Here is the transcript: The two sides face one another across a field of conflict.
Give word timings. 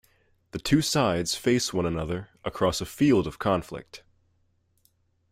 The 0.49 0.57
two 0.57 0.81
sides 0.81 1.35
face 1.35 1.73
one 1.73 1.85
another 1.85 2.29
across 2.43 2.81
a 2.81 2.87
field 2.87 3.27
of 3.27 3.37
conflict. 3.37 4.01